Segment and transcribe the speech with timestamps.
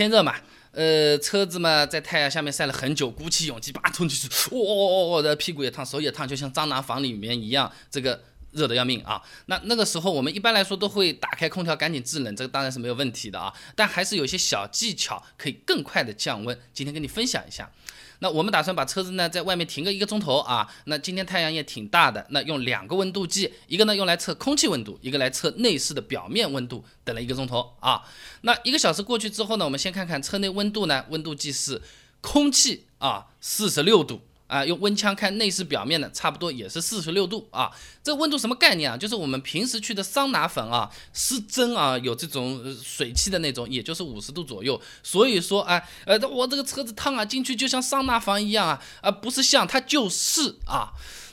[0.00, 0.34] 天热嘛，
[0.72, 9.20] 呃，车子嘛在太阳下面晒了很久，鼓起勇气把冲进去，哇哇哇的，屁股也烫，手也烫，就像蟑螂房里面一样，这个热的要命啊。
[9.44, 13.52] 那那个时候我们一般来说都会打开空调赶紧制冷，这个当然是没有问题的啊。
[13.76, 17.70] 但还是有些小技巧可以更快的降温，今天跟你分享一下。
[18.20, 20.66] 那我们打算把车子呢在外面停个一个钟头啊。
[20.84, 28.02] 那今天太阳也挺大的，那用两个温度计，一个呢用来测空气温度，一个来测内饰的表面温度，等了一个钟头啊。
[28.42, 31.82] 那一个小时过去之后呢，我们先看看车内温度呢，温度计是
[32.20, 34.22] 空气啊四十六度。
[34.50, 37.70] 啊，用温枪看内饰表面的，差不多也是四十六度啊。
[38.02, 38.96] 这温度什么概念啊？
[38.96, 44.80] 就是我们平时去的桑拿粉啊，失真啊，有这种水汽的那种，也就是五十度左右。
[45.04, 50.90] 所以说啊，呃，我这个车子烫啊，进去就像桑拿房一样啊，啊，不是像，它就是啊。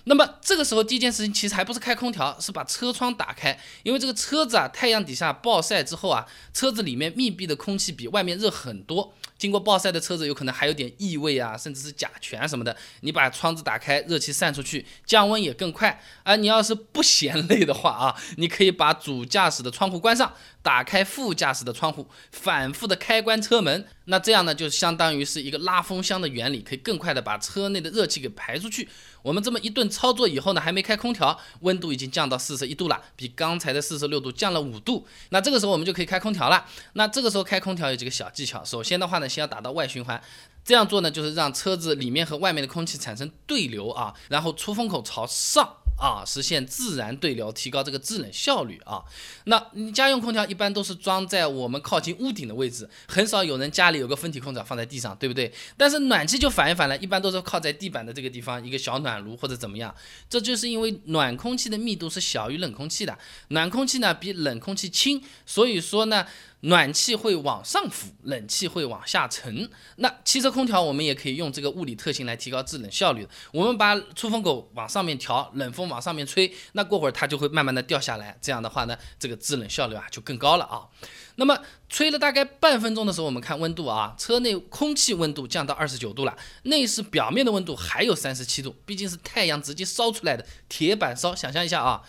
[0.09, 9.13] 那么这个时候第一件事情其实还不是开空调，是把车窗打开，因为这个车子啊，太阳底下暴晒之后啊，车子里面密闭的空气比外面热很多。
[9.37, 12.75] 经过暴晒的车子有可能还有点异味啊，甚至是甲醛什么的。
[13.01, 16.01] 你把窗子打开，热气散出去，降温也更快。
[16.23, 23.85] 而，你要是不嫌累的话啊，你可以把主驾驶的窗户关上，打开副驾驶的窗户，反复的开关车门。
[24.09, 28.87] 那这样呢，就相当于是一个拉风箱的原理，可以更快的把车内的热气给排出去。
[29.21, 35.05] 我们这么一顿操作以后呢，还没开空调，温度已经降到四十一度了，比刚才的四十六度降了五度。
[35.29, 36.65] 那这个时候我们就可以开空调了。
[36.93, 40.21] 那这个时候开空调有几个小技巧，首先的话呢，先要打到外循环。
[40.63, 45.77] 这样做呢，就是让车子里面和外面的空气产生对流啊，然后出风口朝上。
[45.99, 49.01] 啊，实现自然对流，提高这个制冷效率啊。
[49.45, 55.51] 那你家用空调一般都是装在我们靠近屋顶的位置，很少有人家里有个分体空调放在地上，对不对？
[55.75, 59.91] 但是暖气就反一反了，一般都是靠在地板的这个地方一个小暖炉或者怎么样。
[60.29, 63.17] 这就是因为暖空气的密度是小于冷空气的，
[63.47, 66.27] 暖空气呢比冷空气轻，所以说呢。
[66.61, 69.69] 暖气会往上浮，冷气会往下沉。
[69.97, 73.27] 那汽车空调我们也可以用这个物理特性来提高制冷效率。
[73.51, 78.37] 我们把出风口往上面调，冷风往上面吹，那过会儿它就会慢慢的掉下来。
[78.41, 80.87] 这样的话呢，这个制冷效率啊就更高了啊。
[81.35, 81.55] 那么
[81.87, 92.01] 吹了大概半分钟的时候，我们看温度啊，车内空气温度降到二十九度了，内饰表面的温度还有三十七度，毕竟是太阳直接烧出来的铁板烧，想象一下啊。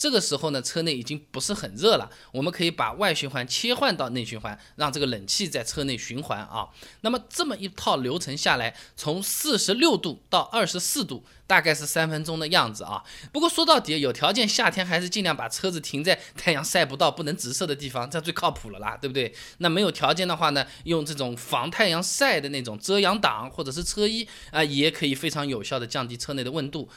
[0.00, 6.70] 这个时候呢，车内已经不是很热了，我们可以把外循环切换到内循环，让这个冷气在车内循环啊。
[7.02, 11.22] 那么这么一套流程下来，从四十六度到二十四度。
[11.50, 13.02] 大概是三分钟的样子啊。
[13.32, 19.34] 不过说到底，有条件夏天还是尽量把车子停在太阳晒不到、不能直射的地方，这最靠谱了啦，对不对？
[19.58, 26.88] 那没有条件的话呢，用这种防太阳晒的那种遮阳挡或者是车衣啊，也可以非常有效的降低车内的温度。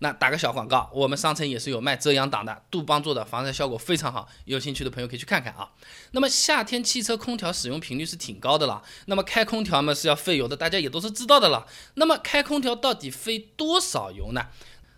[0.00, 4.28] 那打个小广告，我们商城也是有卖遮阳挡的，杜邦做的，防晒效果非常好。
[4.44, 5.70] 有兴趣的朋友可以去看看啊。
[6.10, 11.66] 那么夏天汽车空调使用频率是挺高的了，那么开空调嘛是要费油的，大家也都是知道的了。
[11.94, 14.01] 那么开空调到底费多少？
[14.02, 14.44] 导油呢？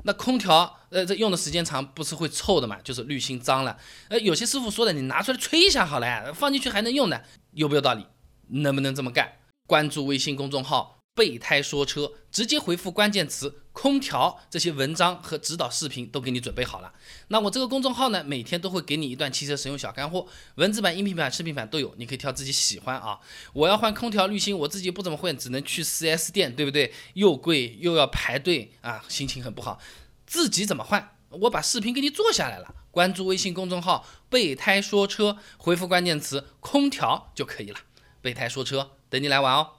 [0.04, 2.76] 那空调呃，这用的时间长不是会臭的嘛？
[2.82, 3.76] 就是滤芯脏了。
[4.09, 8.06] 呃，有些师傅说的，你拿出来吹一下好了，放进去还能用的，有没有道理？
[8.48, 9.32] 能不能这么干？
[9.66, 10.94] 关注微信公众号。
[11.14, 16.92] 备胎说车，直接回复关键词“空调”，这些文章和指导视频都给你准备好了。
[17.28, 20.26] 那我这个公众号呢，每天都会给你一段汽车使用小干货，
[20.56, 23.20] 文字版、音频版、视频版都有，你可以挑自己喜欢啊。
[23.52, 26.92] 我要换空调滤芯，我自己不怎么会，只能去 4S 店，对不对？
[27.14, 29.78] 又贵又要排队啊，心情很不好。
[30.26, 31.16] 自己怎么换？
[31.31, 32.75] 我把视频给你做下来了。
[32.91, 37.78] 关注微信公众号“备胎说车”，回复关键词“空调”就可以了。
[38.20, 39.70] 备胎说车，等你来玩哦。